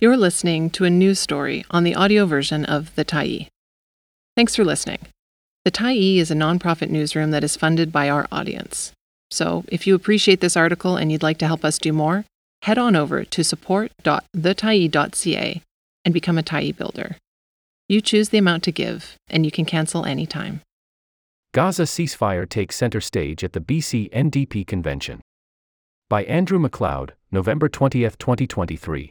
You're 0.00 0.16
listening 0.16 0.70
to 0.70 0.84
a 0.84 0.90
news 0.90 1.18
story 1.18 1.64
on 1.72 1.82
the 1.82 1.96
audio 1.96 2.24
version 2.24 2.64
of 2.64 2.94
The 2.94 3.04
Tyee. 3.04 3.48
Thanks 4.36 4.54
for 4.54 4.64
listening. 4.64 5.00
The 5.64 5.72
Tyee 5.72 6.18
is 6.18 6.30
a 6.30 6.36
nonprofit 6.36 6.88
newsroom 6.88 7.32
that 7.32 7.42
is 7.42 7.56
funded 7.56 7.90
by 7.90 8.08
our 8.08 8.28
audience. 8.30 8.92
So, 9.32 9.64
if 9.66 9.88
you 9.88 9.96
appreciate 9.96 10.40
this 10.40 10.56
article 10.56 10.96
and 10.96 11.10
you'd 11.10 11.24
like 11.24 11.38
to 11.38 11.48
help 11.48 11.64
us 11.64 11.78
do 11.78 11.92
more, 11.92 12.24
head 12.62 12.78
on 12.78 12.94
over 12.94 13.24
to 13.24 13.42
support.thetyee.ca 13.42 15.62
and 16.04 16.14
become 16.14 16.38
a 16.38 16.44
Tyee 16.44 16.76
builder. 16.76 17.16
You 17.88 18.00
choose 18.00 18.28
the 18.28 18.38
amount 18.38 18.62
to 18.62 18.70
give, 18.70 19.16
and 19.28 19.44
you 19.44 19.50
can 19.50 19.64
cancel 19.64 20.04
anytime. 20.04 20.60
Gaza 21.52 21.82
ceasefire 21.82 22.48
takes 22.48 22.76
center 22.76 23.00
stage 23.00 23.42
at 23.42 23.52
the 23.52 23.60
BC 23.60 24.12
NDP 24.12 24.64
convention. 24.64 25.20
By 26.08 26.22
Andrew 26.22 26.60
MacLeod, 26.60 27.14
November 27.32 27.68
20, 27.68 28.02
2023. 28.02 29.10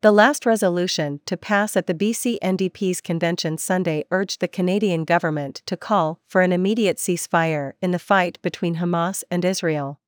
The 0.00 0.12
last 0.12 0.46
resolution 0.46 1.18
to 1.26 1.36
pass 1.36 1.76
at 1.76 1.88
the 1.88 1.94
BC 1.94 2.38
NDP's 2.38 3.00
convention 3.00 3.58
Sunday 3.58 4.04
urged 4.12 4.40
the 4.40 4.46
Canadian 4.46 5.04
government 5.04 5.60
to 5.66 5.76
call 5.76 6.20
for 6.28 6.40
an 6.40 6.52
immediate 6.52 6.98
ceasefire 6.98 7.72
in 7.82 7.90
the 7.90 7.98
fight 7.98 8.40
between 8.40 8.76
Hamas 8.76 9.24
and 9.28 9.44
Israel. 9.44 9.98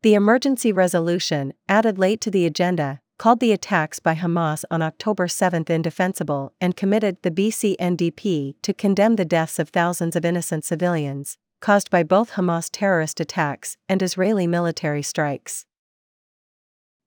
The 0.00 0.14
emergency 0.14 0.72
resolution, 0.72 1.52
added 1.68 1.98
late 1.98 2.22
to 2.22 2.30
the 2.30 2.46
agenda, 2.46 3.00
called 3.18 3.40
the 3.40 3.52
attacks 3.52 3.98
by 3.98 4.14
Hamas 4.14 4.64
on 4.70 4.80
October 4.80 5.28
7 5.28 5.66
indefensible 5.68 6.54
and 6.58 6.74
committed 6.74 7.18
the 7.20 7.30
BC 7.30 7.76
NDP 7.76 8.54
to 8.62 8.72
condemn 8.72 9.16
the 9.16 9.26
deaths 9.26 9.58
of 9.58 9.68
thousands 9.68 10.16
of 10.16 10.24
innocent 10.24 10.64
civilians, 10.64 11.36
caused 11.60 11.90
by 11.90 12.02
both 12.02 12.32
Hamas 12.32 12.70
terrorist 12.72 13.20
attacks 13.20 13.76
and 13.86 14.02
Israeli 14.02 14.46
military 14.46 15.02
strikes. 15.02 15.66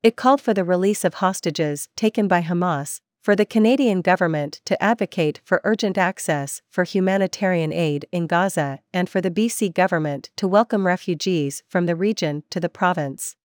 It 0.02 0.16
called 0.16 0.40
for 0.40 0.54
the 0.54 0.64
release 0.64 1.04
of 1.04 1.16
hostages 1.16 1.90
taken 1.98 2.30
by 2.30 2.42
Hamas, 2.42 3.02
for 3.22 3.36
the 3.36 3.46
Canadian 3.46 4.00
government 4.00 4.62
to 4.64 4.82
advocate 4.82 5.42
for 5.44 5.60
urgent 5.66 5.98
access 5.98 6.62
for 6.70 6.86
humanitarian 6.86 7.74
aid 7.74 8.06
in 8.10 8.26
Gaza, 8.26 8.80
and 8.94 9.10
for 9.10 9.20
the 9.20 9.30
BC 9.30 9.74
government 9.74 10.30
to 10.38 10.48
welcome 10.48 10.88
refugees 10.88 11.64
from 11.68 11.86
the 11.86 11.98
region 11.98 12.44
to 12.50 12.62
the 12.62 12.70
province. 12.70 13.36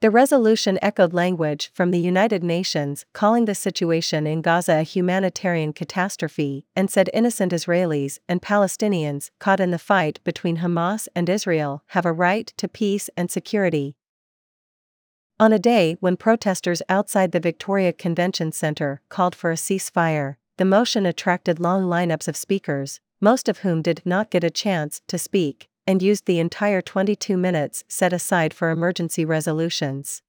The 0.00 0.10
resolution 0.10 0.78
echoed 0.80 1.12
language 1.12 1.70
from 1.74 1.90
the 1.90 2.00
United 2.00 2.42
Nations 2.42 3.04
calling 3.12 3.44
the 3.44 3.54
situation 3.54 4.26
in 4.26 4.40
Gaza 4.40 4.78
a 4.78 4.82
humanitarian 4.82 5.74
catastrophe 5.74 6.64
and 6.74 6.90
said 6.90 7.10
innocent 7.12 7.52
Israelis 7.52 8.20
and 8.26 8.40
Palestinians 8.40 9.28
caught 9.38 9.60
in 9.60 9.70
the 9.70 9.78
fight 9.78 10.18
between 10.24 10.56
Hamas 10.56 11.08
and 11.14 11.28
Israel 11.28 11.82
have 11.88 12.06
a 12.06 12.12
right 12.12 12.50
to 12.56 12.66
peace 12.66 13.10
and 13.18 13.30
security. 13.30 13.96
On 15.40 15.54
a 15.54 15.58
day 15.58 15.96
when 16.00 16.18
protesters 16.18 16.82
outside 16.90 17.32
the 17.32 17.40
Victoria 17.40 17.94
Convention 17.94 18.52
Centre 18.52 19.00
called 19.08 19.34
for 19.34 19.50
a 19.50 19.54
ceasefire, 19.54 20.36
the 20.58 20.66
motion 20.66 21.06
attracted 21.06 21.58
long 21.58 21.84
lineups 21.84 22.28
of 22.28 22.36
speakers, 22.36 23.00
most 23.22 23.48
of 23.48 23.60
whom 23.60 23.80
did 23.80 24.02
not 24.04 24.30
get 24.30 24.44
a 24.44 24.50
chance 24.50 25.00
to 25.06 25.16
speak, 25.16 25.70
and 25.86 26.02
used 26.02 26.26
the 26.26 26.38
entire 26.38 26.82
22 26.82 27.38
minutes 27.38 27.84
set 27.88 28.12
aside 28.12 28.52
for 28.52 28.68
emergency 28.68 29.24
resolutions. 29.24 30.20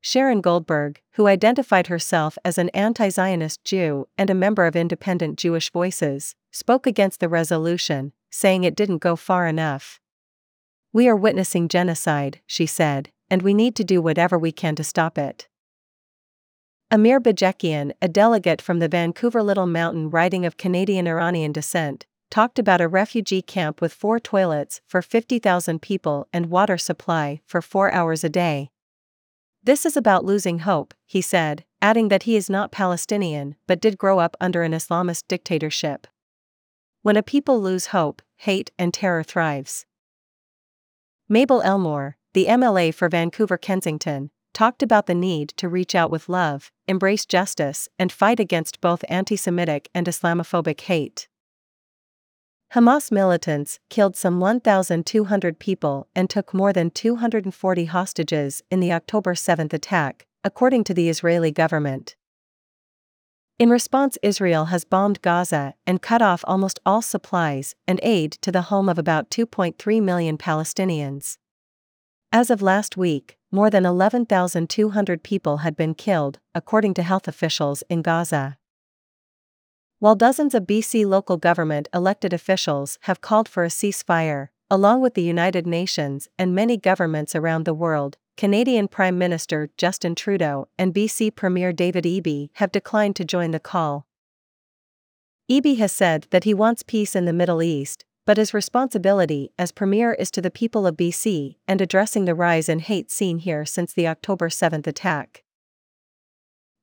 Sharon 0.00 0.40
Goldberg, 0.40 1.00
who 1.12 1.28
identified 1.28 1.86
herself 1.86 2.36
as 2.44 2.58
an 2.58 2.70
anti 2.70 3.10
Zionist 3.10 3.62
Jew 3.62 4.08
and 4.18 4.28
a 4.28 4.34
member 4.34 4.66
of 4.66 4.74
Independent 4.74 5.38
Jewish 5.38 5.70
Voices, 5.70 6.34
spoke 6.50 6.88
against 6.88 7.20
the 7.20 7.28
resolution, 7.28 8.12
saying 8.28 8.64
it 8.64 8.74
didn't 8.74 8.98
go 8.98 9.14
far 9.14 9.46
enough. 9.46 10.00
We 10.92 11.06
are 11.06 11.14
witnessing 11.14 11.68
genocide, 11.68 12.40
she 12.44 12.66
said, 12.66 13.12
and 13.30 13.42
we 13.42 13.54
need 13.54 13.74
to 13.76 13.84
do 13.84 14.00
whatever 14.00 14.38
we 14.38 14.52
can 14.52 14.74
to 14.76 14.84
stop 14.84 15.18
it. 15.18 15.48
Amir 16.90 17.20
Bajekian, 17.20 17.92
a 18.00 18.08
delegate 18.08 18.62
from 18.62 18.78
the 18.78 18.88
Vancouver 18.88 19.42
Little 19.42 19.66
Mountain 19.66 20.10
riding 20.10 20.46
of 20.46 20.56
Canadian 20.56 21.06
Iranian 21.06 21.52
descent, 21.52 22.06
talked 22.30 22.58
about 22.58 22.80
a 22.80 22.88
refugee 22.88 23.42
camp 23.42 23.80
with 23.80 23.92
four 23.92 24.18
toilets 24.18 24.80
for 24.86 25.02
50,000 25.02 25.80
people 25.80 26.28
and 26.32 26.46
water 26.46 26.78
supply 26.78 27.40
for 27.46 27.62
four 27.62 27.92
hours 27.92 28.24
a 28.24 28.28
day. 28.28 28.70
This 29.62 29.84
is 29.84 29.96
about 29.96 30.24
losing 30.24 30.60
hope, 30.60 30.94
he 31.04 31.20
said, 31.20 31.64
adding 31.82 32.08
that 32.08 32.24
he 32.24 32.36
is 32.36 32.48
not 32.50 32.72
Palestinian 32.72 33.56
but 33.66 33.80
did 33.80 33.98
grow 33.98 34.18
up 34.18 34.36
under 34.40 34.62
an 34.62 34.72
Islamist 34.72 35.24
dictatorship. 35.28 36.06
When 37.02 37.16
a 37.16 37.22
people 37.22 37.60
lose 37.60 37.86
hope, 37.86 38.22
hate 38.36 38.70
and 38.78 38.92
terror 38.92 39.22
thrives. 39.22 39.86
Mabel 41.28 41.62
Elmore, 41.62 42.16
the 42.38 42.46
MLA 42.46 42.94
for 42.94 43.08
Vancouver 43.08 43.58
Kensington, 43.58 44.30
talked 44.54 44.80
about 44.80 45.06
the 45.06 45.14
need 45.14 45.48
to 45.56 45.68
reach 45.68 45.96
out 45.96 46.08
with 46.08 46.28
love, 46.28 46.70
embrace 46.86 47.26
justice, 47.26 47.88
and 47.98 48.12
fight 48.12 48.38
against 48.38 48.80
both 48.80 49.04
anti 49.08 49.34
Semitic 49.34 49.88
and 49.92 50.06
Islamophobic 50.06 50.82
hate. 50.82 51.26
Hamas 52.74 53.10
militants 53.10 53.80
killed 53.90 54.14
some 54.14 54.38
1,200 54.38 55.58
people 55.58 56.06
and 56.14 56.30
took 56.30 56.54
more 56.54 56.72
than 56.72 56.92
240 56.92 57.86
hostages 57.86 58.62
in 58.70 58.78
the 58.78 58.92
October 58.92 59.34
7 59.34 59.70
attack, 59.72 60.28
according 60.44 60.84
to 60.84 60.94
the 60.94 61.08
Israeli 61.08 61.50
government. 61.50 62.14
In 63.58 63.68
response, 63.68 64.16
Israel 64.22 64.66
has 64.66 64.84
bombed 64.84 65.22
Gaza 65.22 65.74
and 65.88 66.00
cut 66.00 66.22
off 66.22 66.44
almost 66.46 66.78
all 66.86 67.02
supplies 67.02 67.74
and 67.88 67.98
aid 68.04 68.30
to 68.42 68.52
the 68.52 68.70
home 68.70 68.88
of 68.88 68.96
about 68.96 69.28
2.3 69.28 70.00
million 70.00 70.38
Palestinians. 70.38 71.36
As 72.30 72.50
of 72.50 72.60
last 72.60 72.98
week, 72.98 73.38
more 73.50 73.70
than 73.70 73.86
11,200 73.86 75.22
people 75.22 75.58
had 75.58 75.74
been 75.74 75.94
killed, 75.94 76.38
according 76.54 76.92
to 76.94 77.02
health 77.02 77.26
officials 77.26 77.82
in 77.88 78.02
Gaza. 78.02 78.58
While 79.98 80.14
dozens 80.14 80.54
of 80.54 80.64
BC 80.64 81.06
local 81.06 81.38
government 81.38 81.88
elected 81.94 82.34
officials 82.34 82.98
have 83.02 83.22
called 83.22 83.48
for 83.48 83.64
a 83.64 83.68
ceasefire, 83.68 84.48
along 84.70 85.00
with 85.00 85.14
the 85.14 85.22
United 85.22 85.66
Nations 85.66 86.28
and 86.38 86.54
many 86.54 86.76
governments 86.76 87.34
around 87.34 87.64
the 87.64 87.72
world, 87.72 88.18
Canadian 88.36 88.88
Prime 88.88 89.16
Minister 89.16 89.70
Justin 89.78 90.14
Trudeau 90.14 90.68
and 90.78 90.94
BC 90.94 91.34
Premier 91.34 91.72
David 91.72 92.04
Eby 92.04 92.50
have 92.54 92.70
declined 92.70 93.16
to 93.16 93.24
join 93.24 93.52
the 93.52 93.58
call. 93.58 94.06
Eby 95.50 95.78
has 95.78 95.92
said 95.92 96.26
that 96.28 96.44
he 96.44 96.52
wants 96.52 96.82
peace 96.82 97.16
in 97.16 97.24
the 97.24 97.32
Middle 97.32 97.62
East, 97.62 98.04
but 98.28 98.36
his 98.36 98.52
responsibility 98.52 99.50
as 99.58 99.72
Premier 99.72 100.12
is 100.12 100.30
to 100.30 100.42
the 100.42 100.50
people 100.50 100.86
of 100.86 100.98
BC 100.98 101.56
and 101.66 101.80
addressing 101.80 102.26
the 102.26 102.34
rise 102.34 102.68
in 102.68 102.78
hate 102.78 103.10
seen 103.10 103.38
here 103.38 103.64
since 103.64 103.94
the 103.94 104.06
October 104.06 104.50
7 104.50 104.82
attack. 104.84 105.44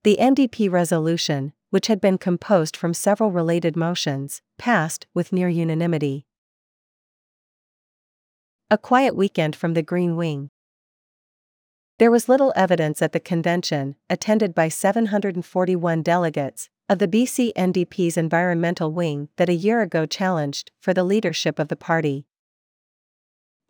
The 0.04 0.18
NDP 0.20 0.72
resolution, 0.72 1.54
which 1.70 1.86
had 1.86 2.02
been 2.02 2.18
composed 2.18 2.76
from 2.76 2.96
several 2.96 3.30
related 3.30 3.76
motions, 3.76 4.42
passed 4.58 5.06
with 5.14 5.32
near 5.32 5.48
unanimity. 5.48 6.26
A 8.72 8.78
quiet 8.80 9.16
weekend 9.16 9.56
from 9.56 9.76
the 9.76 9.84
Green 9.84 10.16
Wing. 10.16 10.50
There 12.00 12.10
was 12.10 12.28
little 12.28 12.54
evidence 12.56 13.04
at 13.04 13.12
the 13.12 13.20
convention, 13.20 13.98
attended 14.10 14.56
by 14.56 14.70
741 14.70 16.02
delegates, 16.02 16.72
of 16.88 17.00
the 17.00 17.08
BC 17.08 17.52
NDP's 17.54 18.16
environmental 18.16 18.92
wing 18.92 19.30
that 19.38 19.50
a 19.50 19.54
year 19.54 19.82
ago 19.82 20.06
challenged 20.06 20.72
for 20.80 20.94
the 20.94 21.04
leadership 21.04 21.58
of 21.58 21.68
the 21.68 21.76
party. 21.76 22.28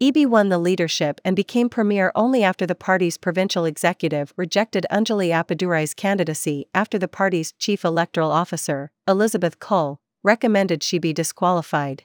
Eby 0.01 0.27
won 0.27 0.49
the 0.49 0.57
leadership 0.57 1.21
and 1.23 1.37
became 1.37 1.69
premier 1.69 2.11
only 2.15 2.43
after 2.43 2.65
the 2.65 2.75
party's 2.75 3.17
provincial 3.17 3.63
executive 3.63 4.33
rejected 4.35 4.85
Anjali 4.91 5.29
Appadurai's 5.29 5.93
candidacy 5.93 6.65
after 6.73 6.99
the 6.99 7.07
party's 7.07 7.53
chief 7.53 7.85
electoral 7.85 8.31
officer, 8.31 8.91
Elizabeth 9.07 9.59
Cull, 9.59 10.01
recommended 10.21 10.83
she 10.83 10.99
be 10.99 11.13
disqualified. 11.13 12.03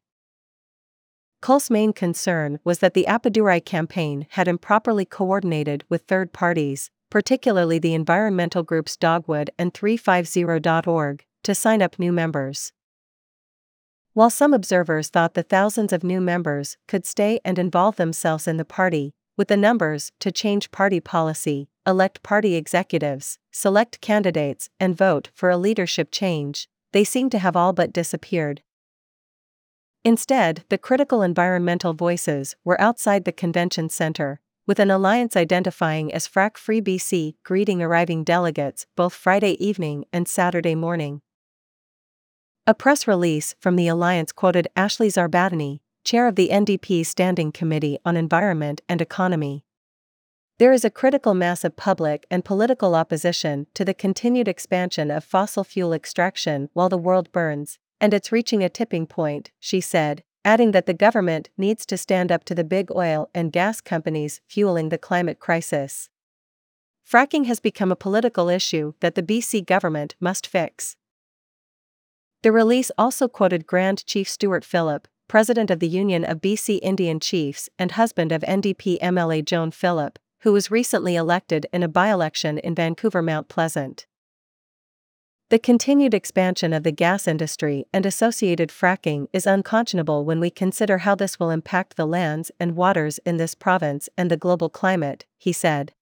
Cull's 1.42 1.71
main 1.71 1.92
concern 1.92 2.60
was 2.62 2.78
that 2.78 2.94
the 2.94 3.06
Appadurai 3.09 3.65
campaign 3.65 4.27
had 4.31 4.47
improperly 4.47 5.04
coordinated 5.04 5.82
with 5.88 6.03
third 6.03 6.32
parties, 6.32 6.92
particularly 7.10 7.78
the 7.78 7.95
environmental 7.95 8.62
groups 8.62 8.97
Dogwood 8.97 9.51
and 9.59 9.74
350.org, 9.74 11.24
to 11.42 11.54
sign 11.54 11.83
up 11.83 11.98
new 11.98 12.12
members. 12.12 12.72
While 14.12 14.30
some 14.30 14.54
observers 14.54 15.09
thought 15.09 15.34
the 15.34 15.42
thousands 15.42 15.92
of 15.92 16.03
new 16.03 16.21
members 16.21 16.77
could 16.89 17.07
stay 17.07 17.41
and 17.45 17.59
involve 17.59 17.97
themselves 17.97 18.48
in 18.48 18.57
the 18.57 18.65
party, 18.65 19.15
with 19.36 19.48
the 19.48 19.57
numbers 19.57 20.12
to 20.21 20.33
change 20.33 20.71
party 20.71 21.01
policy, 21.01 21.68
elect 21.86 22.22
party 22.22 22.57
executives, 22.57 23.39
select 23.51 24.01
candidates, 24.01 24.68
and 24.78 24.97
vote 24.97 25.30
for 25.34 25.48
a 25.48 25.57
leadership 25.57 26.10
change, 26.10 26.68
they 26.92 27.04
seem 27.04 27.30
to 27.30 27.39
have 27.39 27.57
all 27.57 27.72
but 27.72 27.92
disappeared. 27.92 28.62
Instead, 30.04 30.65
the 30.71 30.78
critical 30.78 31.22
environmental 31.22 31.95
voices 31.95 32.57
were 32.65 32.80
outside 32.80 33.24
the 33.24 33.33
convention 33.33 33.89
center, 33.89 34.41
with 34.66 34.78
an 34.78 34.91
alliance 34.91 35.36
identifying 35.36 36.12
as 36.12 36.28
Frack 36.28 36.57
Free 36.57 36.80
BC 36.80 37.34
greeting 37.42 37.83
arriving 37.83 38.24
delegates 38.24 38.86
both 38.97 39.15
Friday 39.15 39.53
evening 39.65 40.04
and 40.12 40.28
Saturday 40.28 40.74
morning. 40.74 41.22
A 42.66 42.74
press 42.74 43.09
release 43.09 43.54
from 43.59 43.77
the 43.77 43.89
alliance 43.89 44.33
quoted 44.33 44.68
Ashley 44.77 45.09
Zarbatany, 45.09 45.80
chair 46.04 46.27
of 46.27 46.36
the 46.36 46.51
NDP 46.51 47.04
Standing 47.04 47.53
Committee 47.53 47.98
on 48.04 48.16
Environment 48.16 48.80
and 48.89 49.01
Economy. 49.01 49.65
There 50.59 50.72
is 50.72 50.84
a 50.84 50.91
critical 50.91 51.33
mass 51.33 51.65
of 51.65 51.77
public 51.77 52.27
and 52.30 52.45
political 52.45 52.95
opposition 52.95 53.66
to 53.74 53.84
the 53.84 53.95
continued 53.95 54.47
expansion 54.47 55.10
of 55.10 55.24
fossil 55.24 55.65
fuel 55.65 55.95
extraction 55.95 56.68
while 56.74 56.91
the 56.91 56.98
world 56.98 57.33
burns, 57.33 57.78
and 58.01 58.12
it's 58.12 58.30
reaching 58.30 58.62
a 58.62 58.68
tipping 58.68 59.07
point, 59.07 59.51
she 59.59 59.80
said, 59.80 60.22
adding 60.45 60.72
that 60.72 60.87
the 60.87 60.95
government 60.95 61.51
needs 61.57 61.84
to 61.87 61.97
stand 61.97 62.33
up 62.33 62.45
to 62.45 62.54
the 62.54 62.65
big 62.65 62.91
oil 62.91 63.28
and 63.34 63.53
gas 63.53 63.81
companies 63.81 64.41
fueling 64.47 64.89
the 64.89 64.98
climate 64.98 65.39
crisis. 65.39 66.09
Fracking 67.09 67.47
has 67.47 67.60
become 67.60 67.91
a 67.91 67.97
political 67.97 68.48
issue 68.48 68.95
that 69.01 69.15
the 69.15 69.22
BC 69.22 69.66
government 69.66 70.15
must 70.21 70.47
fix. 70.47 70.97
The 72.42 72.53
release 72.53 72.91
also 72.97 73.28
quoted 73.28 73.66
Grand 73.66 74.07
Chief 74.07 74.28
Stewart 74.28 74.65
Phillip, 74.65 75.09
president 75.28 75.71
of 75.71 75.81
the 75.81 75.89
Union 75.89 76.25
of 76.25 76.41
BC 76.41 76.78
Indian 76.83 77.21
Chiefs 77.21 77.69
and 77.78 77.93
husband 77.93 78.33
of 78.33 78.43
NDP 78.43 78.98
MLA 79.01 79.45
Joan 79.45 79.71
Phillip, 79.71 80.19
who 80.41 80.53
was 80.53 80.71
recently 80.71 81.16
elected 81.16 81.66
in 81.72 81.83
a 81.83 81.89
by 81.89 82.10
election 82.10 82.59
in 82.59 82.75
Vancouver 82.75 83.21
Mount 83.21 83.48
Pleasant. 83.48 84.07
The 85.50 85.58
continued 85.58 86.14
expansion 86.14 86.72
of 86.72 86.84
the 86.84 86.92
gas 86.92 87.26
industry 87.26 87.84
and 87.92 88.06
associated 88.06 88.68
fracking 88.68 89.26
is 89.32 89.48
unconscionable 89.48 90.24
when 90.24 90.38
we 90.38 90.48
consider 90.48 90.98
how 90.98 91.16
this 91.16 91.41
will 91.41 91.50
impact 91.50 91.97
the 91.97 92.06
lands 92.06 92.52
and 92.60 92.76
waters 92.76 93.18
in 93.26 93.36
this 93.36 93.56
province 93.56 94.08
and 94.16 94.30
the 94.30 94.36
global 94.36 94.68
climate, 94.68 95.26
he 95.38 95.52
said. 95.52 95.92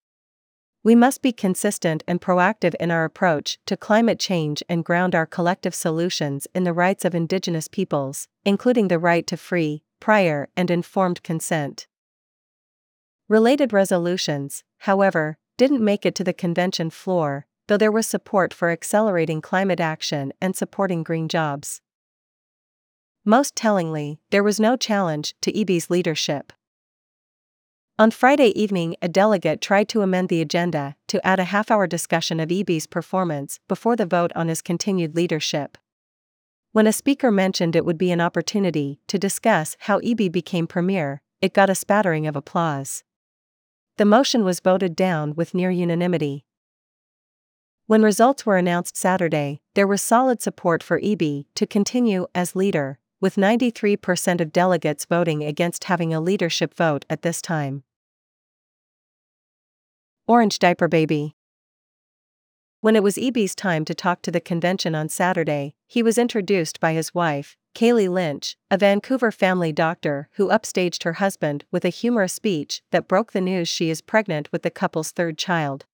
We 0.84 0.94
must 0.94 1.22
be 1.22 1.32
consistent 1.32 2.04
and 2.06 2.20
proactive 2.20 2.74
in 2.78 2.90
our 2.90 3.04
approach 3.04 3.58
to 3.64 3.74
climate 3.74 4.18
change 4.18 4.62
and 4.68 4.84
ground 4.84 5.14
our 5.14 5.24
collective 5.24 5.74
solutions 5.74 6.46
in 6.54 6.64
the 6.64 6.74
rights 6.74 7.06
of 7.06 7.14
Indigenous 7.14 7.68
peoples, 7.68 8.28
including 8.44 8.88
the 8.88 8.98
right 8.98 9.26
to 9.28 9.38
free, 9.38 9.82
prior, 9.98 10.50
and 10.58 10.70
informed 10.70 11.22
consent. 11.22 11.86
Related 13.30 13.72
resolutions, 13.72 14.62
however, 14.80 15.38
didn't 15.56 15.82
make 15.82 16.04
it 16.04 16.14
to 16.16 16.22
the 16.22 16.34
convention 16.34 16.90
floor, 16.90 17.46
though 17.68 17.76
there 17.76 17.92
was 17.92 18.06
support 18.06 18.52
for 18.52 18.70
accelerating 18.70 19.40
climate 19.40 19.80
action 19.80 20.32
and 20.40 20.56
supporting 20.56 21.02
green 21.02 21.28
jobs. 21.28 21.80
Most 23.24 23.54
tellingly, 23.54 24.18
there 24.30 24.42
was 24.42 24.58
no 24.58 24.76
challenge 24.76 25.34
to 25.42 25.52
Eby's 25.52 25.90
leadership. 25.90 26.52
On 28.00 28.10
Friday 28.10 28.48
evening, 28.58 28.96
a 29.02 29.08
delegate 29.08 29.60
tried 29.60 29.88
to 29.90 30.02
amend 30.02 30.28
the 30.28 30.40
agenda 30.40 30.96
to 31.08 31.26
add 31.26 31.40
a 31.40 31.44
half 31.44 31.70
hour 31.70 31.86
discussion 31.86 32.40
of 32.40 32.48
Eby's 32.48 32.86
performance 32.86 33.58
before 33.68 33.96
the 33.96 34.06
vote 34.06 34.32
on 34.34 34.48
his 34.48 34.62
continued 34.62 35.14
leadership. 35.14 35.76
When 36.72 36.86
a 36.86 36.92
speaker 36.92 37.30
mentioned 37.30 37.74
it 37.74 37.84
would 37.84 37.98
be 37.98 38.12
an 38.12 38.20
opportunity 38.20 39.00
to 39.08 39.18
discuss 39.18 39.76
how 39.80 39.98
Eby 40.00 40.30
became 40.30 40.66
premier, 40.66 41.22
it 41.42 41.52
got 41.52 41.70
a 41.70 41.74
spattering 41.74 42.26
of 42.26 42.36
applause. 42.36 43.02
The 43.96 44.04
motion 44.04 44.44
was 44.44 44.60
voted 44.60 44.94
down 44.94 45.34
with 45.34 45.52
near 45.52 45.70
unanimity. 45.70 46.44
When 47.88 48.02
results 48.02 48.44
were 48.44 48.58
announced 48.58 48.98
Saturday, 48.98 49.62
there 49.72 49.86
was 49.86 50.02
solid 50.02 50.42
support 50.42 50.82
for 50.82 51.00
Eby 51.00 51.46
to 51.54 51.66
continue 51.66 52.26
as 52.34 52.54
leader, 52.54 52.98
with 53.18 53.36
93% 53.36 54.42
of 54.42 54.52
delegates 54.52 55.06
voting 55.06 55.42
against 55.42 55.84
having 55.84 56.12
a 56.12 56.20
leadership 56.20 56.74
vote 56.74 57.06
at 57.08 57.22
this 57.22 57.40
time. 57.40 57.84
Orange 60.26 60.58
Diaper 60.58 60.86
Baby 60.86 61.34
When 62.82 62.94
it 62.94 63.02
was 63.02 63.16
Eby's 63.16 63.54
time 63.54 63.86
to 63.86 63.94
talk 63.94 64.20
to 64.20 64.30
the 64.30 64.38
convention 64.38 64.94
on 64.94 65.08
Saturday, 65.08 65.74
he 65.86 66.02
was 66.02 66.18
introduced 66.18 66.80
by 66.80 66.92
his 66.92 67.14
wife, 67.14 67.56
Cailey 67.74 68.10
Lynch, 68.10 68.58
a 68.70 68.76
Vancouver 68.76 69.32
family 69.32 69.72
doctor 69.72 70.28
who 70.32 70.48
upstaged 70.48 71.04
her 71.04 71.14
husband 71.14 71.64
with 71.70 71.86
a 71.86 71.88
humorous 71.88 72.34
speech 72.34 72.82
that 72.90 73.08
broke 73.08 73.32
the 73.32 73.40
news 73.40 73.66
she 73.66 73.88
is 73.88 74.02
pregnant 74.02 74.52
with 74.52 74.60
the 74.60 74.70
couple's 74.70 75.10
third 75.10 75.38
child. 75.38 75.86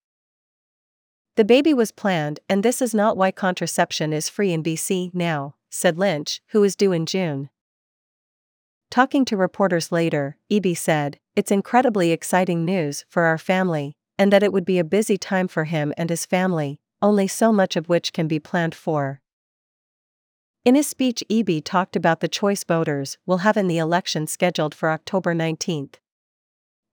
The 1.37 1.45
baby 1.45 1.75
was 1.75 1.91
planned, 1.91 2.39
and 2.49 2.63
this 2.63 2.81
is 2.81 2.95
not 2.95 3.17
why 3.17 3.33
contraception 3.33 4.13
is 4.13 4.29
free 4.29 4.53
in 4.53 4.63
BC 4.63 5.13
now, 5.13 5.57
said 5.69 5.99
Lynch, 5.99 6.41
who 6.49 6.63
is 6.63 6.77
due 6.77 6.93
in 6.93 7.07
June. 7.07 7.51
Talking 8.89 9.25
to 9.25 9.37
reporters 9.37 9.91
later, 9.91 10.37
Eby 10.49 10.77
said, 10.77 11.19
It's 11.35 11.51
incredibly 11.51 12.13
exciting 12.13 12.65
news 12.65 13.05
for 13.09 13.25
our 13.25 13.39
family, 13.39 13.97
and 14.17 14.33
that 14.33 14.45
it 14.45 14.53
would 14.53 14.65
be 14.65 14.79
a 14.79 14.85
busy 14.85 15.19
time 15.19 15.49
for 15.49 15.65
him 15.65 15.93
and 15.97 16.09
his 16.09 16.25
family, 16.25 16.79
only 17.03 17.27
so 17.27 17.53
much 17.53 17.75
of 17.75 17.89
which 17.89 18.13
can 18.13 18.29
be 18.29 18.39
planned 18.39 18.75
for. 18.77 19.21
In 20.65 20.77
his 20.77 20.87
speech, 20.87 21.25
Eby 21.29 21.63
talked 21.65 21.97
about 21.97 22.21
the 22.21 22.29
choice 22.29 22.63
voters 22.63 23.19
will 23.27 23.39
have 23.39 23.57
in 23.57 23.67
the 23.67 23.79
election 23.79 24.29
scheduled 24.29 24.75
for 24.75 24.91
October 24.91 25.35
19. 25.35 25.91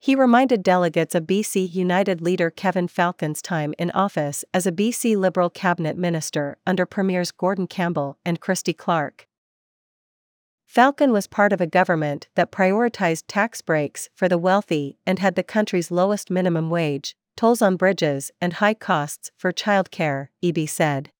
He 0.02 0.16
reminded 0.16 0.64
delegates 0.64 1.14
of 1.14 1.28
BC 1.28 1.72
United 1.72 2.20
leader 2.20 2.50
Kevin 2.50 2.88
Falcon's 2.88 3.40
time 3.40 3.72
in 3.78 3.92
office 3.92 4.44
as 4.52 4.66
a 4.66 4.72
BC 4.72 5.16
Liberal 5.16 5.48
cabinet 5.48 5.96
minister 5.96 6.58
under 6.66 6.84
Premiers 6.84 7.30
Gordon 7.30 7.68
Campbell 7.68 8.18
and 8.24 8.40
Christy 8.40 8.72
Clark. 8.72 9.28
Falcon 10.66 11.12
was 11.12 11.28
part 11.28 11.52
of 11.52 11.60
a 11.60 11.68
government 11.68 12.26
that 12.34 12.50
prioritized 12.50 13.26
tax 13.28 13.62
breaks 13.62 14.08
for 14.12 14.28
the 14.28 14.38
wealthy 14.38 14.98
and 15.06 15.20
had 15.20 15.36
the 15.36 15.44
country's 15.44 15.92
lowest 15.92 16.32
minimum 16.32 16.68
wage, 16.68 17.14
tolls 17.36 17.62
on 17.62 17.76
bridges, 17.76 18.32
and 18.40 18.54
high 18.54 18.74
costs 18.74 19.30
for 19.36 19.52
childcare, 19.52 20.30
Eby 20.42 20.68
said. 20.68 21.12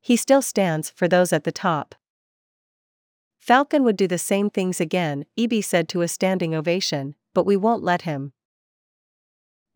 He 0.00 0.16
still 0.16 0.42
stands 0.42 0.90
for 0.90 1.06
those 1.06 1.32
at 1.32 1.44
the 1.44 1.52
top. 1.52 1.94
Falcon 3.38 3.84
would 3.84 3.96
do 3.96 4.08
the 4.08 4.18
same 4.18 4.50
things 4.50 4.80
again, 4.80 5.24
Eby 5.38 5.62
said 5.62 5.88
to 5.90 6.00
a 6.00 6.08
standing 6.08 6.52
ovation, 6.52 7.14
but 7.34 7.46
we 7.46 7.56
won't 7.56 7.82
let 7.82 8.02
him. 8.02 8.32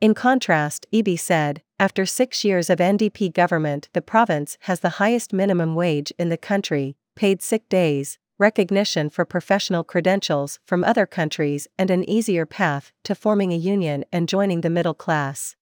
In 0.00 0.12
contrast, 0.12 0.86
Eby 0.92 1.18
said, 1.18 1.62
after 1.78 2.04
six 2.04 2.44
years 2.44 2.68
of 2.68 2.78
NDP 2.78 3.32
government, 3.32 3.88
the 3.94 4.02
province 4.02 4.58
has 4.62 4.80
the 4.80 5.00
highest 5.00 5.32
minimum 5.32 5.74
wage 5.74 6.12
in 6.18 6.28
the 6.28 6.36
country, 6.36 6.96
paid 7.14 7.42
sick 7.42 7.68
days, 7.68 8.18
recognition 8.38 9.08
for 9.08 9.24
professional 9.24 9.82
credentials 9.82 10.58
from 10.66 10.84
other 10.84 11.06
countries, 11.06 11.66
and 11.78 11.90
an 11.90 12.08
easier 12.08 12.44
path 12.44 12.92
to 13.04 13.14
forming 13.14 13.52
a 13.52 13.56
union 13.56 14.04
and 14.12 14.28
joining 14.28 14.60
the 14.60 14.70
middle 14.70 14.94
class. 14.94 15.56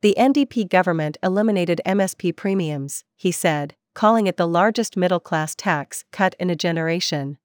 The 0.00 0.14
NDP 0.18 0.68
government 0.68 1.18
eliminated 1.22 1.80
MSP 1.86 2.34
premiums, 2.36 3.04
he 3.16 3.32
said, 3.32 3.74
calling 3.94 4.26
it 4.26 4.36
the 4.36 4.46
largest 4.46 4.96
middle 4.96 5.20
class 5.20 5.54
tax 5.54 6.04
cut 6.12 6.34
in 6.38 6.50
a 6.50 6.56
generation. 6.56 7.38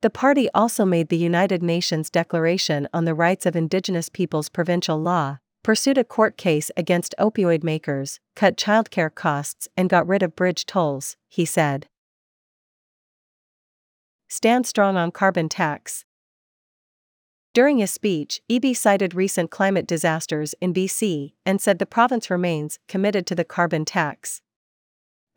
The 0.00 0.10
party 0.10 0.48
also 0.54 0.84
made 0.84 1.08
the 1.08 1.16
United 1.16 1.60
Nations 1.60 2.08
Declaration 2.08 2.86
on 2.94 3.04
the 3.04 3.14
Rights 3.14 3.46
of 3.46 3.56
Indigenous 3.56 4.08
Peoples 4.08 4.48
provincial 4.48 4.96
law, 4.96 5.38
pursued 5.64 5.98
a 5.98 6.04
court 6.04 6.36
case 6.36 6.70
against 6.76 7.16
opioid 7.18 7.64
makers, 7.64 8.20
cut 8.36 8.56
childcare 8.56 9.12
costs, 9.12 9.66
and 9.76 9.90
got 9.90 10.06
rid 10.06 10.22
of 10.22 10.36
bridge 10.36 10.66
tolls, 10.66 11.16
he 11.28 11.44
said. 11.44 11.88
Stand 14.28 14.68
strong 14.68 14.96
on 14.96 15.10
carbon 15.10 15.48
tax. 15.48 16.04
During 17.52 17.78
his 17.78 17.90
speech, 17.90 18.40
Eby 18.48 18.76
cited 18.76 19.14
recent 19.14 19.50
climate 19.50 19.86
disasters 19.86 20.54
in 20.60 20.72
BC 20.72 21.32
and 21.44 21.60
said 21.60 21.80
the 21.80 21.86
province 21.86 22.30
remains 22.30 22.78
committed 22.86 23.26
to 23.26 23.34
the 23.34 23.44
carbon 23.44 23.84
tax. 23.84 24.42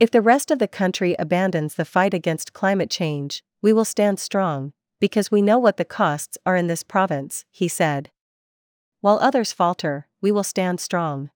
If 0.02 0.10
the 0.10 0.20
rest 0.20 0.50
of 0.50 0.58
the 0.58 0.68
country 0.68 1.16
abandons 1.20 1.76
the 1.76 1.86
fight 1.86 2.16
against 2.16 2.54
climate 2.54 2.90
change, 2.90 3.44
we 3.62 3.72
will 3.72 3.86
stand 3.86 4.20
strong, 4.20 4.74
because 5.00 5.30
we 5.30 5.44
know 5.44 5.60
what 5.60 5.78
the 5.78 5.86
costs 5.86 6.40
are 6.44 6.56
in 6.56 6.66
this 6.66 6.82
province, 6.82 7.46
he 7.52 7.68
said. 7.68 8.10
While 9.02 9.20
others 9.22 9.54
falter, 9.54 10.08
we 10.20 10.32
will 10.32 10.44
stand 10.44 10.80
strong. 10.80 11.30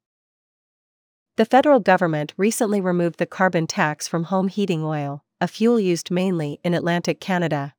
The 1.36 1.46
federal 1.46 1.80
government 1.80 2.34
recently 2.38 2.82
removed 2.82 3.20
the 3.20 3.28
carbon 3.28 3.68
tax 3.68 4.08
from 4.08 4.24
home 4.24 4.48
heating 4.48 4.84
oil, 4.84 5.24
a 5.40 5.48
fuel 5.48 5.80
used 5.80 6.10
mainly 6.10 6.60
in 6.64 6.74
Atlantic 6.74 7.20
Canada. 7.20 7.76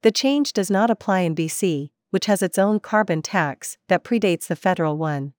The 0.00 0.10
change 0.10 0.54
does 0.54 0.70
not 0.70 0.88
apply 0.88 1.20
in 1.20 1.34
BC, 1.34 1.90
which 2.08 2.24
has 2.24 2.42
its 2.42 2.56
own 2.56 2.80
carbon 2.80 3.20
tax 3.20 3.76
that 3.88 4.02
predates 4.02 4.46
the 4.46 4.56
federal 4.56 4.96
one. 4.96 5.34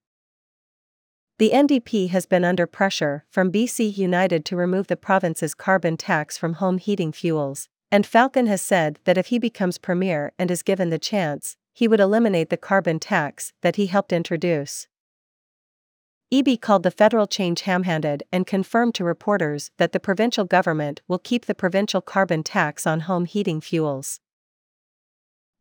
The 1.41 1.49
NDP 1.49 2.09
has 2.09 2.27
been 2.27 2.45
under 2.45 2.67
pressure 2.67 3.25
from 3.31 3.51
BC 3.51 3.97
United 3.97 4.45
to 4.45 4.55
remove 4.55 4.85
the 4.85 4.95
province's 4.95 5.55
carbon 5.55 5.97
tax 5.97 6.37
from 6.37 6.53
home 6.53 6.77
heating 6.77 7.11
fuels, 7.11 7.67
and 7.91 8.05
Falcon 8.05 8.45
has 8.45 8.61
said 8.61 8.99
that 9.05 9.17
if 9.17 9.25
he 9.29 9.39
becomes 9.39 9.79
premier 9.79 10.33
and 10.37 10.51
is 10.51 10.61
given 10.61 10.91
the 10.91 10.99
chance, 10.99 11.57
he 11.73 11.87
would 11.87 11.99
eliminate 11.99 12.51
the 12.51 12.57
carbon 12.57 12.99
tax 12.99 13.53
that 13.61 13.75
he 13.75 13.87
helped 13.87 14.13
introduce. 14.13 14.85
Eby 16.31 16.61
called 16.61 16.83
the 16.83 16.91
federal 16.91 17.25
change 17.25 17.61
ham 17.61 17.85
handed 17.85 18.21
and 18.31 18.45
confirmed 18.45 18.93
to 18.93 19.03
reporters 19.03 19.71
that 19.77 19.93
the 19.93 19.99
provincial 19.99 20.45
government 20.45 21.01
will 21.07 21.17
keep 21.17 21.47
the 21.47 21.55
provincial 21.55 22.01
carbon 22.01 22.43
tax 22.43 22.85
on 22.85 22.99
home 22.99 23.25
heating 23.25 23.59
fuels. 23.59 24.19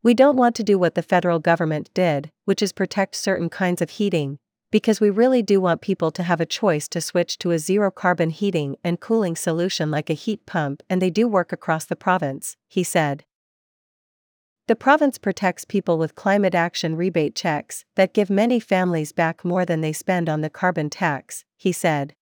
We 0.02 0.12
don't 0.12 0.36
want 0.36 0.54
to 0.56 0.62
do 0.62 0.78
what 0.78 0.94
the 0.94 1.02
federal 1.02 1.38
government 1.38 1.88
did, 1.94 2.30
which 2.44 2.60
is 2.60 2.70
protect 2.70 3.14
certain 3.14 3.48
kinds 3.48 3.80
of 3.80 3.88
heating, 3.88 4.38
because 4.70 5.00
we 5.00 5.10
really 5.10 5.42
do 5.42 5.60
want 5.60 5.80
people 5.80 6.10
to 6.12 6.22
have 6.22 6.40
a 6.40 6.46
choice 6.46 6.86
to 6.88 7.00
switch 7.00 7.38
to 7.38 7.50
a 7.50 7.58
zero 7.58 7.90
carbon 7.90 8.30
heating 8.30 8.76
and 8.84 9.00
cooling 9.00 9.34
solution 9.34 9.90
like 9.90 10.08
a 10.08 10.14
heat 10.14 10.46
pump, 10.46 10.82
and 10.88 11.02
they 11.02 11.10
do 11.10 11.26
work 11.26 11.52
across 11.52 11.84
the 11.84 11.96
province, 11.96 12.56
he 12.68 12.84
said. 12.84 13.24
The 14.68 14.76
province 14.76 15.18
protects 15.18 15.64
people 15.64 15.98
with 15.98 16.14
climate 16.14 16.54
action 16.54 16.94
rebate 16.94 17.34
checks 17.34 17.84
that 17.96 18.14
give 18.14 18.30
many 18.30 18.60
families 18.60 19.10
back 19.10 19.44
more 19.44 19.64
than 19.64 19.80
they 19.80 19.92
spend 19.92 20.28
on 20.28 20.42
the 20.42 20.50
carbon 20.50 20.88
tax, 20.88 21.44
he 21.56 21.72
said. 21.72 22.14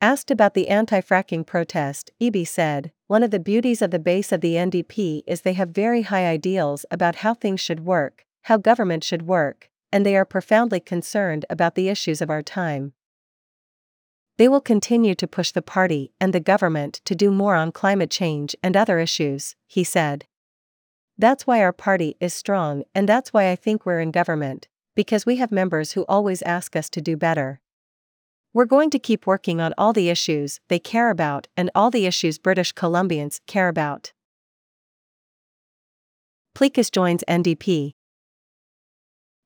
Asked 0.00 0.32
about 0.32 0.54
the 0.54 0.66
anti 0.66 1.00
fracking 1.00 1.46
protest, 1.46 2.10
Eby 2.20 2.46
said, 2.46 2.90
One 3.06 3.22
of 3.22 3.30
the 3.30 3.38
beauties 3.38 3.80
of 3.80 3.92
the 3.92 4.00
base 4.00 4.32
of 4.32 4.40
the 4.40 4.54
NDP 4.54 5.22
is 5.26 5.42
they 5.42 5.52
have 5.52 5.68
very 5.68 6.02
high 6.02 6.26
ideals 6.26 6.84
about 6.90 7.16
how 7.16 7.32
things 7.32 7.60
should 7.60 7.86
work, 7.86 8.26
how 8.42 8.56
government 8.56 9.04
should 9.04 9.22
work, 9.22 9.70
and 9.94 10.04
they 10.04 10.16
are 10.16 10.24
profoundly 10.24 10.80
concerned 10.80 11.44
about 11.48 11.76
the 11.76 11.88
issues 11.88 12.20
of 12.20 12.28
our 12.28 12.42
time. 12.42 12.92
They 14.38 14.48
will 14.48 14.60
continue 14.60 15.14
to 15.14 15.28
push 15.28 15.52
the 15.52 15.62
party 15.62 16.12
and 16.20 16.32
the 16.32 16.40
government 16.40 17.00
to 17.04 17.14
do 17.14 17.30
more 17.30 17.54
on 17.54 17.70
climate 17.70 18.10
change 18.10 18.56
and 18.60 18.76
other 18.76 18.98
issues, 18.98 19.54
he 19.68 19.84
said. 19.84 20.26
That's 21.16 21.46
why 21.46 21.62
our 21.62 21.72
party 21.72 22.16
is 22.18 22.34
strong, 22.34 22.82
and 22.92 23.08
that's 23.08 23.32
why 23.32 23.52
I 23.52 23.54
think 23.54 23.86
we're 23.86 24.00
in 24.00 24.10
government, 24.10 24.66
because 24.96 25.24
we 25.24 25.36
have 25.36 25.52
members 25.52 25.92
who 25.92 26.04
always 26.08 26.42
ask 26.42 26.74
us 26.74 26.90
to 26.90 27.00
do 27.00 27.16
better. 27.16 27.60
We're 28.52 28.64
going 28.64 28.90
to 28.90 28.98
keep 28.98 29.28
working 29.28 29.60
on 29.60 29.74
all 29.78 29.92
the 29.92 30.10
issues 30.10 30.58
they 30.66 30.80
care 30.80 31.10
about 31.10 31.46
and 31.56 31.70
all 31.72 31.92
the 31.92 32.06
issues 32.06 32.38
British 32.38 32.74
Columbians 32.74 33.38
care 33.46 33.68
about. 33.68 34.12
Plecas 36.52 36.90
joins 36.90 37.22
NDP. 37.28 37.94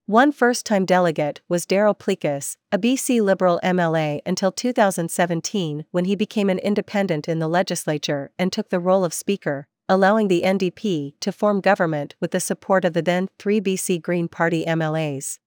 One 0.09 0.33
first 0.33 0.65
time 0.65 0.87
delegate 0.87 1.43
was 1.51 1.67
Darryl 1.67 1.95
Plecas, 1.95 2.57
a 2.73 2.79
BC 2.79 3.21
Liberal 3.21 3.61
MLA 3.63 4.21
until 4.25 4.51
2017 4.51 5.85
when 5.91 6.07
he 6.07 6.17
became 6.17 6.49
an 6.49 6.59
independent 6.61 7.29
in 7.29 7.41
the 7.41 7.47
legislature 7.47 8.31
and 8.39 8.51
took 8.51 8.71
the 8.71 8.81
role 8.81 9.05
of 9.05 9.13
Speaker, 9.13 9.69
allowing 9.87 10.29
the 10.29 10.45
NDP 10.47 11.13
to 11.21 11.31
form 11.31 11.61
government 11.61 12.15
with 12.21 12.31
the 12.31 12.41
support 12.41 12.87
of 12.87 12.95
the 12.95 13.03
then 13.03 13.29
three 13.39 13.61
BC 13.61 14.01
Green 14.01 14.29
Party 14.29 14.65
MLAs. 14.65 15.41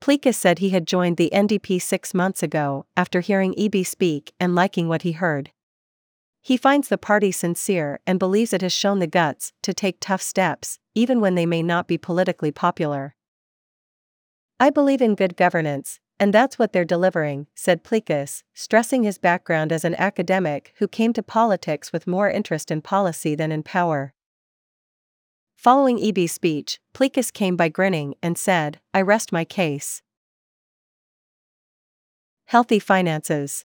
Plecas 0.00 0.36
said 0.36 0.60
he 0.60 0.70
had 0.70 0.86
joined 0.86 1.16
the 1.16 1.30
NDP 1.34 1.82
six 1.82 2.14
months 2.14 2.44
ago 2.44 2.86
after 2.96 3.18
hearing 3.18 3.54
Eby 3.54 3.84
speak 3.84 4.34
and 4.38 4.54
liking 4.54 4.86
what 4.86 5.02
he 5.02 5.10
heard. 5.10 5.50
He 6.42 6.56
finds 6.56 6.86
the 6.86 6.96
party 6.96 7.32
sincere 7.32 7.98
and 8.06 8.20
believes 8.20 8.52
it 8.52 8.62
has 8.62 8.72
shown 8.72 9.00
the 9.00 9.08
guts 9.08 9.52
to 9.64 9.74
take 9.74 9.96
tough 9.98 10.22
steps, 10.22 10.78
even 10.94 11.20
when 11.20 11.34
they 11.34 11.44
may 11.44 11.60
not 11.60 11.88
be 11.88 11.98
politically 11.98 12.52
popular. 12.52 13.15
I 14.58 14.70
believe 14.70 15.02
in 15.02 15.14
good 15.14 15.36
governance, 15.36 16.00
and 16.18 16.32
that's 16.32 16.58
what 16.58 16.72
they're 16.72 16.84
delivering, 16.84 17.46
said 17.54 17.84
Plecas, 17.84 18.42
stressing 18.54 19.02
his 19.02 19.18
background 19.18 19.70
as 19.70 19.84
an 19.84 19.94
academic 19.96 20.72
who 20.78 20.88
came 20.88 21.12
to 21.12 21.22
politics 21.22 21.92
with 21.92 22.06
more 22.06 22.30
interest 22.30 22.70
in 22.70 22.80
policy 22.80 23.34
than 23.34 23.52
in 23.52 23.62
power. 23.62 24.14
Following 25.56 25.98
Eby's 25.98 26.32
speech, 26.32 26.80
Plecas 26.94 27.30
came 27.30 27.54
by 27.54 27.68
grinning 27.68 28.14
and 28.22 28.38
said, 28.38 28.80
I 28.94 29.02
rest 29.02 29.30
my 29.30 29.44
case. 29.44 30.00
Healthy 32.46 32.78
Finances 32.78 33.66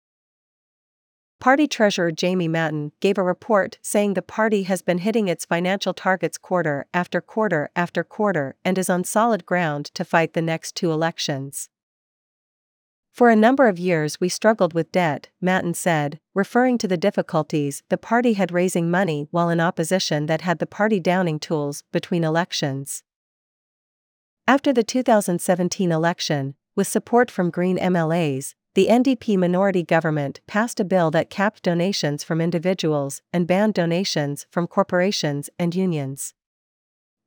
Party 1.42 1.66
Treasurer 1.66 2.12
Jamie 2.12 2.46
Matten 2.46 2.92
gave 3.00 3.18
a 3.18 3.22
report 3.24 3.76
saying 3.82 4.14
the 4.14 4.22
party 4.22 4.62
has 4.62 4.80
been 4.80 4.98
hitting 4.98 5.26
its 5.26 5.44
financial 5.44 5.92
targets 5.92 6.38
quarter 6.38 6.86
after 6.94 7.20
quarter 7.20 7.68
after 7.74 8.04
quarter 8.04 8.54
and 8.64 8.78
is 8.78 8.88
on 8.88 9.02
solid 9.02 9.44
ground 9.44 9.86
to 9.86 10.04
fight 10.04 10.34
the 10.34 10.40
next 10.40 10.76
two 10.76 10.92
elections. 10.92 11.68
For 13.10 13.28
a 13.28 13.34
number 13.34 13.66
of 13.66 13.76
years 13.76 14.20
we 14.20 14.28
struggled 14.28 14.72
with 14.72 14.92
debt, 14.92 15.30
Matten 15.40 15.74
said, 15.74 16.20
referring 16.32 16.78
to 16.78 16.86
the 16.86 16.96
difficulties 16.96 17.82
the 17.88 17.98
party 17.98 18.34
had 18.34 18.52
raising 18.52 18.88
money 18.88 19.26
while 19.32 19.50
in 19.50 19.58
opposition 19.58 20.26
that 20.26 20.42
had 20.42 20.60
the 20.60 20.64
party 20.64 21.00
downing 21.00 21.40
tools 21.40 21.82
between 21.90 22.22
elections. 22.22 23.02
After 24.46 24.72
the 24.72 24.84
2017 24.84 25.90
election, 25.90 26.54
with 26.76 26.86
support 26.86 27.32
from 27.32 27.50
Green 27.50 27.78
MLAs, 27.78 28.54
the 28.74 28.86
NDP 28.88 29.36
minority 29.36 29.82
government 29.82 30.40
passed 30.46 30.80
a 30.80 30.84
bill 30.84 31.10
that 31.10 31.28
capped 31.28 31.62
donations 31.62 32.24
from 32.24 32.40
individuals 32.40 33.20
and 33.32 33.46
banned 33.46 33.74
donations 33.74 34.46
from 34.50 34.66
corporations 34.66 35.50
and 35.58 35.74
unions. 35.74 36.32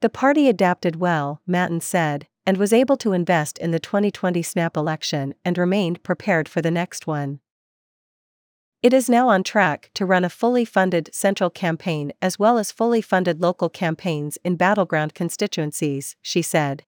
The 0.01 0.09
party 0.09 0.49
adapted 0.49 0.95
well, 0.95 1.41
Matten 1.45 1.81
said, 1.81 2.27
and 2.45 2.57
was 2.57 2.73
able 2.73 2.97
to 2.97 3.13
invest 3.13 3.57
in 3.59 3.71
the 3.71 3.79
2020 3.79 4.41
snap 4.41 4.75
election 4.75 5.35
and 5.43 5.57
remained 5.57 6.03
prepared 6.03 6.49
for 6.49 6.61
the 6.61 6.71
next 6.71 7.05
one. 7.07 7.39
It 8.81 8.93
is 8.93 9.09
now 9.09 9.29
on 9.29 9.43
track 9.43 9.89
to 9.95 10.05
run 10.05 10.23
a 10.23 10.29
fully 10.29 10.65
funded 10.65 11.09
central 11.13 11.49
campaign 11.49 12.11
as 12.21 12.37
well 12.37 12.57
as 12.57 12.71
fully 12.71 13.01
funded 13.01 13.41
local 13.41 13.69
campaigns 13.69 14.37
in 14.43 14.57
battleground 14.57 15.15
constituencies, 15.15 16.15
she 16.21 16.41
said. 16.41 16.83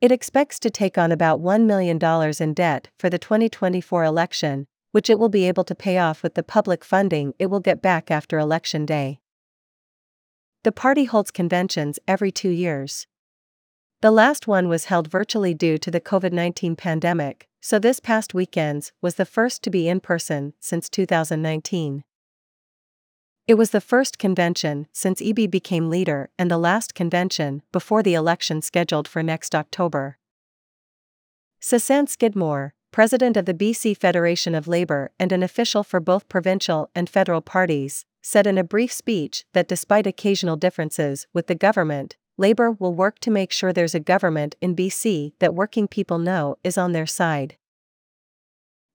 It 0.00 0.10
expects 0.10 0.58
to 0.60 0.70
take 0.70 0.96
on 0.96 1.12
about 1.12 1.42
$1 1.42 1.66
million 1.66 1.98
in 2.40 2.54
debt 2.54 2.88
for 2.98 3.10
the 3.10 3.18
2024 3.18 4.02
election, 4.02 4.66
which 4.92 5.10
it 5.10 5.18
will 5.18 5.28
be 5.28 5.46
able 5.46 5.64
to 5.64 5.74
pay 5.74 5.98
off 5.98 6.22
with 6.22 6.34
the 6.34 6.42
public 6.42 6.84
funding 6.84 7.34
it 7.38 7.46
will 7.46 7.60
get 7.60 7.82
back 7.82 8.10
after 8.10 8.38
Election 8.38 8.86
Day. 8.86 9.20
The 10.62 10.72
party 10.72 11.04
holds 11.04 11.30
conventions 11.30 11.98
every 12.08 12.32
two 12.32 12.48
years. 12.48 13.06
The 14.00 14.10
last 14.10 14.46
one 14.46 14.68
was 14.68 14.86
held 14.86 15.10
virtually 15.10 15.52
due 15.52 15.76
to 15.76 15.90
the 15.90 16.00
COVID 16.00 16.32
19 16.32 16.76
pandemic, 16.76 17.46
so 17.60 17.78
this 17.78 18.00
past 18.00 18.32
weekend's 18.32 18.92
was 19.02 19.16
the 19.16 19.26
first 19.26 19.62
to 19.64 19.70
be 19.70 19.86
in 19.86 20.00
person 20.00 20.54
since 20.60 20.88
2019. 20.88 22.04
It 23.50 23.58
was 23.58 23.70
the 23.70 23.80
first 23.80 24.20
convention 24.20 24.86
since 24.92 25.20
Eby 25.20 25.50
became 25.50 25.90
leader 25.90 26.30
and 26.38 26.48
the 26.48 26.56
last 26.56 26.94
convention 26.94 27.62
before 27.72 28.00
the 28.00 28.14
election 28.14 28.62
scheduled 28.62 29.08
for 29.08 29.24
next 29.24 29.56
October. 29.56 30.18
Sussanne 31.60 32.08
Skidmore, 32.08 32.74
president 32.92 33.36
of 33.36 33.46
the 33.46 33.52
BC 33.52 33.96
Federation 33.96 34.54
of 34.54 34.68
Labour 34.68 35.10
and 35.18 35.32
an 35.32 35.42
official 35.42 35.82
for 35.82 35.98
both 35.98 36.28
provincial 36.28 36.90
and 36.94 37.10
federal 37.10 37.40
parties, 37.40 38.06
said 38.22 38.46
in 38.46 38.56
a 38.56 38.62
brief 38.62 38.92
speech 38.92 39.44
that 39.52 39.66
despite 39.66 40.06
occasional 40.06 40.54
differences 40.54 41.26
with 41.34 41.48
the 41.48 41.56
government, 41.56 42.16
Labour 42.36 42.70
will 42.70 42.94
work 42.94 43.18
to 43.18 43.32
make 43.32 43.50
sure 43.50 43.72
there's 43.72 43.96
a 43.96 43.98
government 44.14 44.54
in 44.60 44.76
BC 44.76 45.32
that 45.40 45.56
working 45.56 45.88
people 45.88 46.20
know 46.20 46.54
is 46.62 46.78
on 46.78 46.92
their 46.92 47.04
side. 47.04 47.56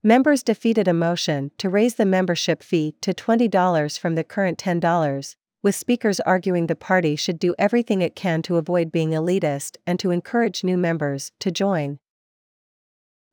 Members 0.05 0.43
defeated 0.43 0.88
a 0.88 0.93
motion 0.93 1.50
to 1.57 1.67
raise 1.67 1.95
the 1.95 2.05
membership 2.05 2.62
fee 2.62 2.93
to 3.01 3.12
$20 3.12 3.97
from 3.97 4.13
the 4.13 4.24
current 4.24 4.59
$10, 4.59 5.35
with 5.63 5.74
speakers 5.74 6.19
arguing 6.19 6.67
the 6.67 6.75
party 6.75 7.15
should 7.15 7.39
do 7.39 7.55
everything 7.57 8.03
it 8.03 8.15
can 8.15 8.43
to 8.43 8.57
avoid 8.57 8.91
being 8.91 9.09
elitist 9.09 9.77
and 9.88 10.00
to 10.00 10.12
encourage 10.12 10.63
new 10.63 10.77
members 10.77 11.31
to 11.39 11.50
join. 11.50 11.97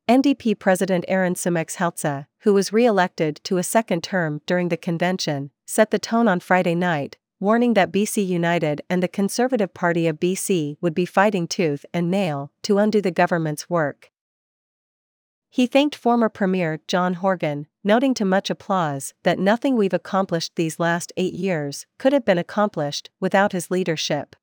NDP 0.09 0.59
President 0.59 1.05
Aaron 1.09 1.35
Sumexheltza, 1.35 2.25
who 2.39 2.55
was 2.55 2.73
re 2.73 2.87
elected 2.87 3.39
to 3.45 3.59
a 3.59 3.63
second 3.63 4.03
term 4.03 4.41
during 4.47 4.71
the 4.71 4.79
convention, 4.79 5.51
set 5.67 5.91
the 5.91 5.99
tone 5.99 6.27
on 6.27 6.41
Friday 6.41 6.75
night 6.75 7.19
warning 7.39 7.75
that 7.75 7.93
BC 7.93 8.27
United 8.27 8.81
and 8.89 9.03
the 9.03 9.09
Conservative 9.09 9.75
Party 9.75 10.07
of 10.07 10.21
BC 10.21 10.77
would 10.81 10.95
be 10.95 11.05
fighting 11.05 11.47
tooth 11.47 11.85
and 11.93 12.11
nail 12.11 12.51
to 12.63 12.79
undo 12.79 13.03
the 13.03 13.11
government's 13.11 13.69
work. 13.69 14.12
He 15.55 15.67
thanked 15.67 15.95
former 15.95 16.31
Premier 16.31 16.81
John 16.89 17.13
Horgan, 17.13 17.67
noting 17.85 18.15
to 18.15 18.25
much 18.25 18.49
applause 18.49 19.13
that 19.23 19.39
nothing 19.39 19.77
we've 19.77 19.93
accomplished 19.93 20.57
these 20.57 20.81
last 20.81 21.13
eight 21.19 21.35
years 21.35 21.85
could 21.99 22.15
have 22.15 22.25
been 22.25 22.39
accomplished 22.39 23.11
without 23.21 23.53
his 23.53 23.71
leadership. 23.71 24.35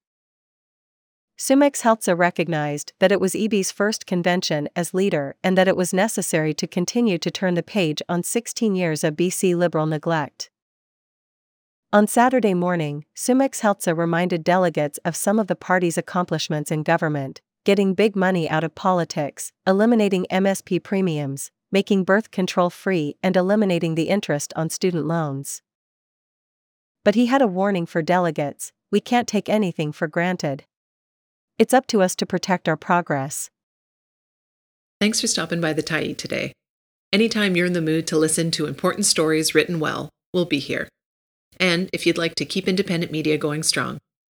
Sumexheltza 1.36 2.16
recognized 2.16 2.94
that 3.00 3.12
it 3.12 3.20
was 3.20 3.34
Eby's 3.34 3.72
first 3.72 4.06
convention 4.06 4.70
as 4.75 4.94
leader 4.94 5.36
and 5.44 5.58
that 5.58 5.68
it 5.68 5.75
was 5.75 5.96
necessary 5.96 6.54
to 6.54 6.68
continue 6.68 7.18
to 7.18 7.32
turn 7.32 7.56
the 7.56 7.63
page 7.63 8.04
on 8.08 8.22
16 8.22 8.75
years 8.75 9.04
of 9.04 9.16
BC 9.16 9.56
Liberal 9.56 9.88
neglect. 9.88 10.51
On 11.92 12.06
Saturday 12.06 12.54
morning, 12.54 13.06
Sumexheltza 13.16 13.98
reminded 13.98 14.44
delegates 14.44 15.00
of 15.00 15.16
some 15.16 15.39
of 15.39 15.48
the 15.48 15.56
party's 15.56 15.98
accomplishments 15.98 16.70
in 16.70 16.84
government, 16.84 17.42
getting 17.66 17.94
big 17.94 18.16
money 18.16 18.50
out 18.50 18.63
of 18.63 18.75
politics, 18.75 19.51
eliminating 19.68 20.25
MSP 20.32 20.82
premiums, 20.84 21.51
making 21.72 22.04
birth 22.04 22.32
control 22.32 22.70
free, 22.70 23.16
and 23.22 23.36
eliminating 23.36 23.96
the 23.96 24.10
interest 24.10 24.54
on 24.56 24.70
student 24.70 25.06
loans. 25.06 25.62
But 27.06 27.16
he 27.16 27.28
had 27.28 27.42
a 27.42 27.48
warning 27.48 27.86
for 27.86 28.01
delegates 28.01 28.72
we 28.92 29.00
can't 29.00 29.28
take 29.28 29.50
anything 29.50 29.92
for 29.92 30.08
granted. 30.08 30.66
It's 31.60 31.74
up 31.74 31.86
to 31.88 32.01
us 32.01 32.16
to 32.16 32.25
protect 32.25 32.68
our 32.68 32.78
progress. 32.78 33.50
Thanks 35.00 35.22
for 35.22 35.28
stopping 35.28 35.62
by 35.62 35.74
the 35.74 35.84
Tyee 35.84 36.18
today. 36.18 36.54
Anytime 37.13 37.56
you're 37.56 37.66
in 37.66 37.74
the 37.74 37.82
mood 37.82 38.08
to 38.08 38.18
listen 38.18 38.51
to 38.51 38.66
important 38.66 39.06
stories 39.06 39.54
written 39.54 39.80
well, 39.80 40.10
we'll 40.34 40.46
be 40.46 40.60
here. 40.60 40.88
And 41.60 41.89
if 41.94 42.06
you'd 42.06 42.18
like 42.18 42.36
to 42.36 42.46
keep 42.46 42.68
independent 42.68 43.12
media 43.12 43.38
going 43.38 43.63
strong, 43.63 44.00